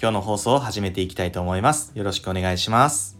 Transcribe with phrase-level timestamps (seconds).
[0.00, 1.92] 今日の放送を始めていきたいと思います。
[1.94, 3.16] よろしくお願いします。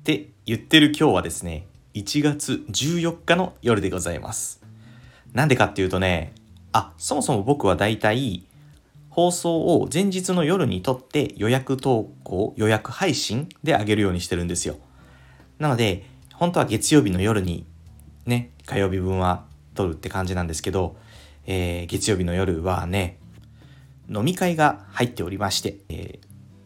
[0.00, 4.62] って言ってる今日はですね1月14日の夜でございます。
[5.32, 6.32] なんでかっていうとね
[6.72, 8.46] あそもそも僕はだいたい
[9.10, 14.76] 放送を前日の夜にとって予約投稿予約配信であげるようにしてるんですよ。
[15.58, 17.66] なので本当は月曜日の夜に
[18.26, 19.44] ね火曜日分は
[19.74, 20.96] 撮るって感じなんですけど、
[21.46, 23.18] えー、月曜日の夜はね
[24.08, 26.18] 飲み会が入っておりまして、え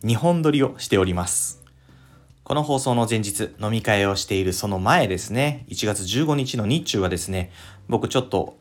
[0.03, 1.63] ー、2本撮りをしております
[2.43, 7.53] この放送の前日飲み会をしているその前ですね1月15日の日中はですね
[7.89, 8.57] 僕ちょっと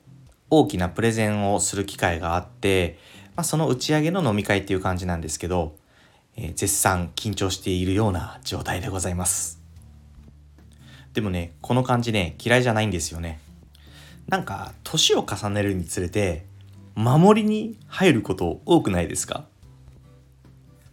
[0.50, 2.98] 大きなプレゼンをする機会があって、
[3.36, 5.76] まあ、その打ち上げの飲み会っていう感じなんですけど、
[6.36, 9.62] えー、絶賛緊張しているような状態でございます。
[11.14, 13.40] でもね、この感じね、嫌いじゃないんですよね。
[14.28, 16.46] なんか、年を重ねるにつれて、
[17.00, 19.46] 守りに入ること多くないですか？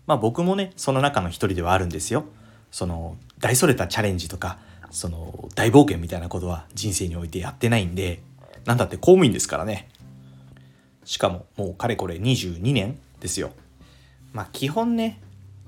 [0.07, 2.27] まあ僕もね、その中の一人ではあるんですよ。
[2.71, 4.59] その、大それたチャレンジとか、
[4.93, 8.21] その、大冒険みたいなことは人生においてやってないんで、
[8.67, 9.89] なんだって公務員ですからね。
[11.05, 13.51] しかももうかれこれ22年ですよ。
[14.33, 15.21] まあ基本ね、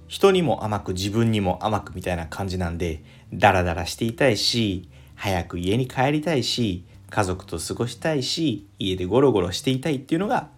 [0.06, 3.02] 人にも甘く自分にも甘くみたいな感じなんで、
[3.34, 10.48] ダラダラしていたいし、早く家に帰りたいし、家族と過ごしたいし、家でゴロゴロしていたいっていうのが、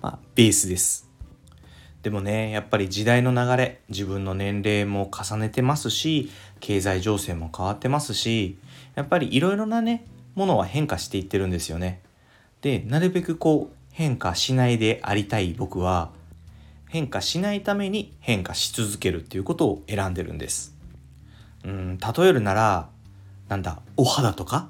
[0.00, 1.08] まあベースです。
[2.02, 8.58] でもね、やっぱり時代の流れ、自分の年齢も重ねてますし、経済情勢も変わってますし、
[8.96, 10.04] やっぱりいろいろなね、
[10.34, 12.00] ものは変化していってるんですよね。
[12.60, 16.10] で、なるべくこう変化しないでありたい僕は
[16.88, 20.74] 変化しないために変化し続けるっていうことを選んでるんです。
[21.64, 22.88] うん、例えるなら、
[23.48, 24.68] なんだ、お肌とか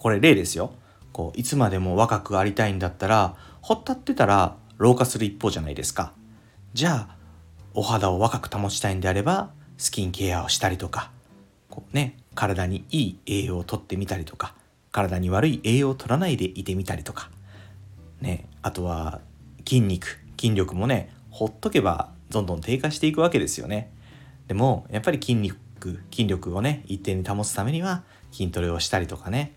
[0.00, 0.72] これ例ですよ。
[1.12, 6.12] こう、いつまでも若くありたいんだったら、ほったってたら老化する一方じゃないですか。
[6.74, 7.16] じゃあ、
[7.74, 11.12] お肌を若く保ちたいんであれば、スキンケアをしたりとか、
[11.68, 14.54] こうね、体にいい栄養をとってみたりとか、
[14.92, 17.30] 体に悪い栄養を取らないでいてみたりとか
[18.20, 19.20] ねあとは
[19.66, 23.92] 筋肉筋力もねほっとけばどんどん低下していくわけですよね
[24.48, 25.58] でもやっぱり筋肉
[26.10, 28.02] 筋力をね一定に保つためには
[28.32, 29.54] 筋トレをしたりとかね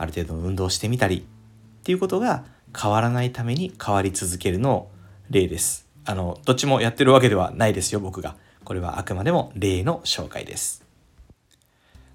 [0.00, 4.88] ある程度運動してみたりっていうことが変わらないために変わり続けるの
[5.28, 5.86] 例です。
[6.06, 8.34] あのどっちもやってるわけではないですよ僕が。
[8.64, 10.86] これはあくまでも例の紹介です。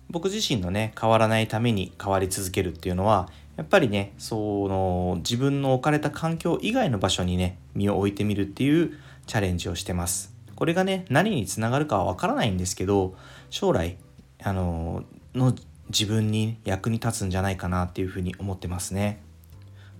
[0.09, 8.97] 僕自身のね変わらないために変わり続けるっていうのはやっぱりねその自分の置かれた環境以外の場所にね身を置いてみるっていう
[9.27, 10.33] チャレンジをしてます。
[10.55, 13.15] これがね何につながるかはわからないんですけど
[13.51, 13.97] 将来
[14.41, 15.03] あの
[15.35, 15.53] の
[15.89, 19.21] 自分に役に立つんじゃないかなっていうふうに思ってますね。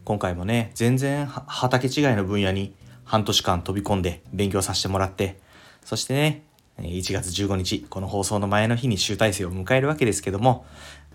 [0.03, 2.73] 今回もね全然畑違いの分野に
[3.03, 5.39] 半年間飛び込んで勉強させてもらって
[5.83, 6.43] そしてね
[6.77, 10.65] 1月15日、この放送の前の日に集大成を迎えるわけですけども、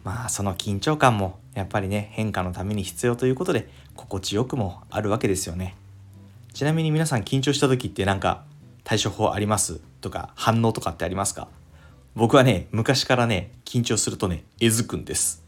[0.04, 5.76] まあその緊張感もやっぱりね、変化のために必要ということで、心地よくもあるわけですよね。
[6.54, 8.42] ちなみに皆さん緊張した時ってなんか
[8.84, 9.80] 対処法あります？
[10.00, 11.47] とか反応とかってありますか？
[12.15, 15.44] 僕はね、昔からね、緊張するとね、えずくんです。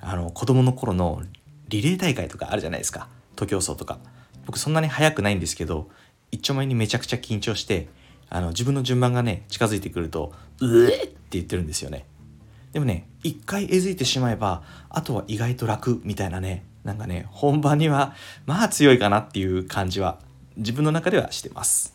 [0.00, 1.22] あの、子供の頃の
[1.68, 3.08] リレー大会とかあるじゃないですか。
[3.36, 3.98] 徒競走とか。
[4.46, 5.88] 僕そんなに速くないんですけど、
[6.30, 7.88] 一丁前にめちゃくちゃ緊張して、
[8.34, 12.06] あの自分の順番がね近づいてくると「うえ!」って言ってるんですよね
[12.72, 18.14] でもね一回えずいてしまえばあとは意外と楽みたいなねなんかね本番には
[18.46, 20.18] まあ強いかなっていう感じは
[20.56, 21.94] 自分の中ではしてます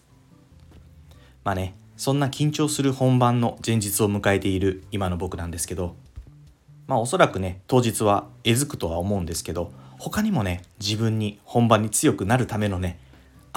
[1.43, 5.95] まあねそんな緊張する本番の前日を迎えている今の僕なんですけど
[6.87, 12.99] まあおそらくね当日はえずくとは思うんですけど他にもね自分に本番に強くなるためのね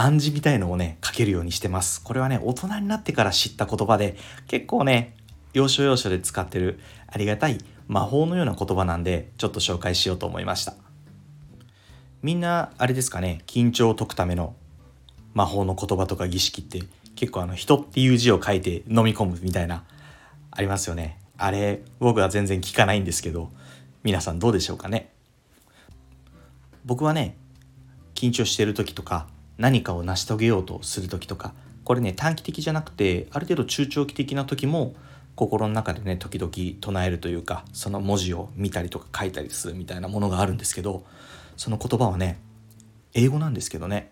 [0.02, 2.02] 暗示みたいのをね、書けるようにしてます。
[2.02, 4.16] これはね、大人になってから知った言葉で、
[4.48, 5.14] 結構ね、
[5.52, 10.72] 要所要所で使ってるありがたい魔法のような言葉なんで、ちょっと紹介しようと思いました。
[12.22, 14.54] みんな、あれですかね、緊張を解くための
[15.34, 16.80] 魔法の言葉とか儀式って
[17.20, 19.84] 結構あの人っていう字を書いて飲み込むみたいな
[20.50, 21.18] ありますよね。
[21.36, 23.50] あれ僕は全然聞かないんですけど
[24.02, 25.12] 皆さんどうでしょうかね
[26.86, 27.36] 僕はね
[28.14, 29.26] 緊張してる時とか
[29.58, 31.52] 何かを成し遂げようとする時とか
[31.84, 34.94] これね短期的じゃなくてある程度中長期的な時も
[35.34, 36.50] 心の中でね時々
[36.80, 41.04] 唱えるというかその文字を見たりとか書いたりするみたいなものがあるんですけど
[41.58, 42.40] その言葉はね
[43.12, 44.10] 英語なんですけどね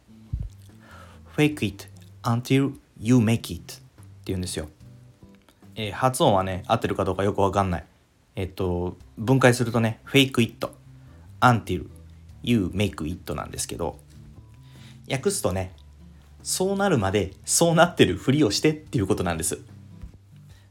[1.35, 1.89] Fake it
[2.23, 3.83] until you make it って
[4.27, 4.69] 言うんですよ、
[5.75, 7.85] えー、発音はね合ってるかどうかよくわかんない
[8.37, 10.69] えっと分解するとね Fake it
[11.41, 11.87] until
[12.43, 13.99] you make it なんですけど
[15.11, 15.73] 訳すとね
[16.43, 19.59] そうなるまでそうなってるふりをしてっていうことなんです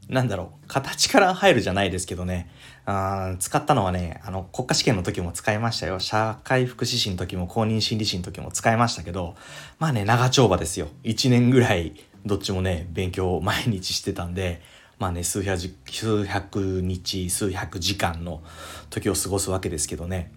[0.08, 2.50] なんだろう、形から入るじゃないですけどね、
[2.86, 6.00] あ使ったのはね、あの、国家試験の時も使いましたよ。
[6.00, 9.36] 社会福祉士の時も公認心理士の時も使いましたけど、
[9.78, 10.88] まあね、長丁場ですよ。
[11.04, 14.60] 1年ぐらい、どっちもね、勉強を毎日してたんで、
[14.98, 18.42] まあね、数百数百日、数百時間の
[18.90, 20.32] 時を過ごすわけですけどね。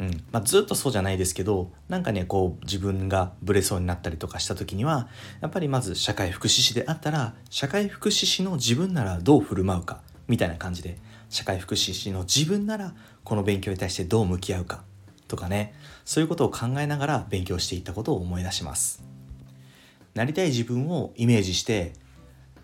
[0.00, 5.08] うんまあ、ずっとそうじゃないですけどなんかねこう自分がブレそうになったりとかした時には
[5.40, 10.98] やっぱりまず社会福祉士であったら社会福祉士の自分ならどう振る舞うかみたいな感じで
[11.28, 12.92] 社会福祉士の自分なら
[13.22, 14.82] この勉強に対してどう向き合うか
[15.28, 15.74] とかね
[16.04, 19.03] そういうことを考えながら勉強していったことを思い出します
[20.14, 21.92] なりたい自分をイメージして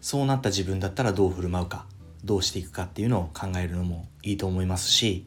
[0.01, 1.87] そうなった自分だったらどう振る舞うか
[2.25, 5.27] どうしていくかっていうのを考えるのもいいと思いますし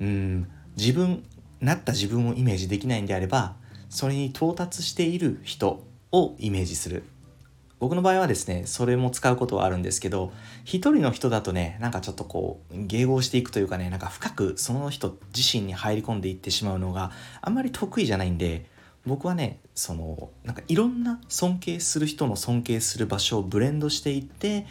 [0.00, 1.24] うん自分
[1.60, 3.54] なった自分をイメージできないんであれば
[3.88, 7.04] それに到達している人をイメージする。
[7.78, 17.10] 僕の場合はですねそれも使うことはあるんですけど一人の人だとねなんかちょっとこう迎合していくというかねなんか深くその人自身に入り込んでいってしまうのが
[17.40, 18.66] あんまり得意じゃないんで
[19.06, 24.66] 僕はねそのなんかいろんな尊敬する人の尊敬する場所をブレンドしていって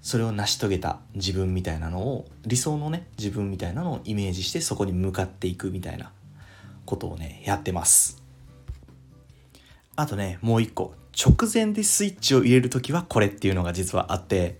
[0.00, 6.12] それを成し遂げた自分みたいなのを理想のね自分みたいなのをイメージしてそこに向かっていくみたいな
[6.84, 8.22] ことをねやってます。
[9.96, 10.94] あとねもう一個。
[11.16, 14.58] 直前でスイッチを入れる時はこれっていうのが実はあって。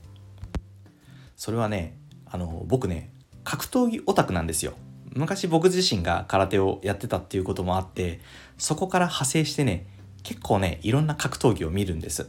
[1.37, 3.10] それはねあの僕ね
[3.43, 4.72] 格闘技オタクなんですよ。
[5.14, 8.20] 昔僕自身が空手をやってたっていうこともあって
[8.58, 9.87] そこから派生してね
[10.22, 12.28] 結構ねいろんな格闘技を見るんです。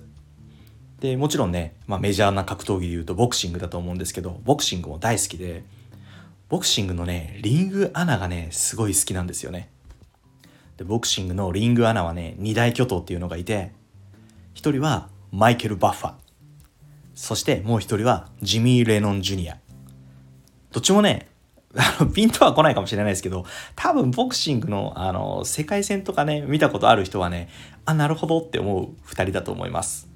[0.99, 5.63] でもちろんね、まあ、メジャーな格闘技でいうとボクシングだと思うんですけどボクシングも大好きで
[6.47, 9.69] ボクシングのねリングアナがねすごい好きなんですよね。
[10.77, 13.71] でボクシングのリングアナはね二大巨頭っていうのがいて
[14.53, 16.13] 一人はマイケル・バッファ
[17.13, 19.57] そしてもう一人はジミー・レノン・ジュニア。
[20.71, 21.29] どっちもね
[21.77, 23.45] あのピントは来ないかもしれないですけど
[23.75, 27.49] 多分ボクシングのあの世界戦とかね見たことある人はね
[27.85, 30.07] あなるほどって思う2人だと思います。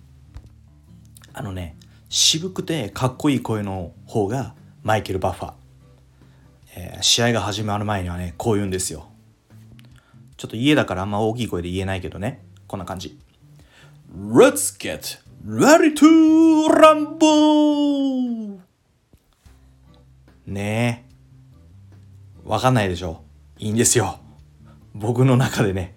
[1.34, 1.76] あのね
[2.10, 5.54] 渋くてかっこいい声の方がマイケル・バッファ、
[6.76, 9.08] えー、試合が始まる前にはねこう言うんですよ。
[10.38, 13.20] ちょっと家だからあんま大きい声で言えないけどねこんな感じ。
[14.16, 18.60] Let's get ready to rumble!
[20.48, 21.09] ねえ。
[22.50, 23.22] わかんないでしょ。
[23.60, 24.18] いいんですよ。
[24.96, 25.94] 僕の中でね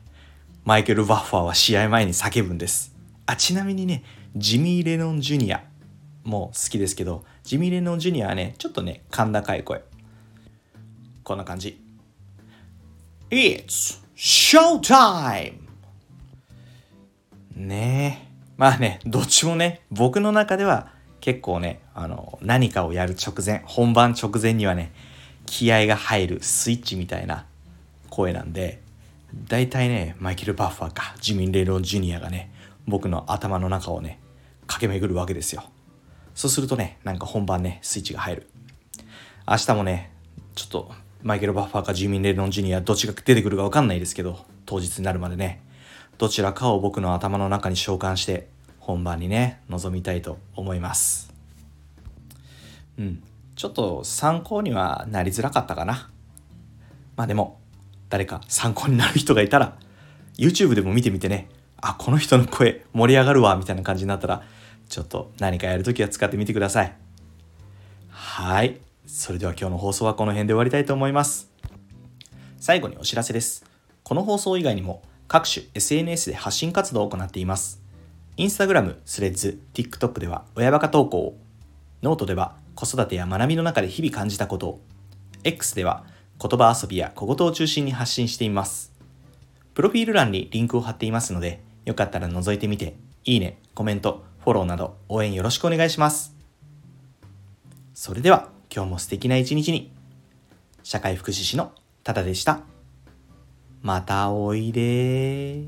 [0.66, 2.94] マイケル・バッファーは試合前に叫ぶんです。
[3.24, 4.04] あちなみにね
[4.36, 5.64] ジミー・レノン・ジュニア
[6.24, 9.82] も好きですけどジミー・レノン・ジュニアはねちょっとね甲高い声。
[11.24, 11.82] こんな感じ。
[13.30, 15.54] It's showtime!
[17.56, 18.52] ねえ。
[18.58, 20.92] まあねどっちもね僕の中では
[21.22, 24.92] 結構ねあの何かをやる直前本番直前にはね
[25.52, 27.44] 気合が入るスイッチみたいな
[28.08, 28.80] 声なんで
[29.34, 31.14] 大体ねマイケル・バッファーか。
[31.20, 32.50] ジミン・レイロン・ジュニアがね
[32.86, 34.18] 僕の頭の中をね
[34.66, 35.64] 駆け巡るわけですよ。
[36.34, 38.46] そうするとねなんか本番ねスイッチが入る。
[39.46, 40.10] 明日もね
[40.54, 40.90] ちょっと
[41.22, 45.60] マイケル・バッファーかジミン・レノン・ジュニアどっちが出てくるか分かんないですけど当日になるまでね
[46.16, 48.48] どちらかを僕の頭の中に召喚して
[48.80, 51.30] 本番にね臨みたいと思います。
[52.98, 53.22] うん。
[53.54, 56.10] ちょっと参考にはなりづらかったかな。
[57.16, 57.60] まあでも
[58.08, 59.76] 誰か参考になる人がいたら
[60.38, 61.48] YouTube でも見てみてね。
[61.80, 64.42] あこの人の声盛り上がるわみたいな感じになったら
[64.88, 66.96] ちょっと何かやるときは使ってみてください。
[68.08, 68.80] はい。
[69.06, 71.50] それでは今日の放送はこの辺で終わりたいと思います。
[72.58, 73.64] 最後にお知らせです。
[74.04, 77.82] この放送以外にも各種 SNS で発信活動を行っています。
[78.36, 81.36] インスタグラム、 Threads、TikTok では親バカ投稿。
[82.02, 84.80] ノートでは子育てや学びの中で日々感じたことを
[85.44, 86.04] X では
[86.40, 88.92] 言葉遊びや小言を中心に発信しています
[89.74, 96.36] プロフィール欄にリンクを貼っていますのでよかったら覗いてみて、いいね、コメント、フォローなど応援よろしくお願いします。
[97.94, 99.92] それでは今日も素敵な一日に。
[100.84, 102.60] 社会福祉士のタダでした。
[103.82, 105.64] またおいで